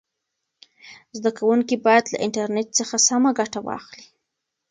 زده 1.17 1.31
کوونکي 1.37 1.75
باید 1.85 2.05
له 2.11 2.17
انټرنیټ 2.25 2.67
څخه 2.79 2.95
سمه 3.07 3.29
ګټه 3.39 3.59
واخلي. 3.67 4.05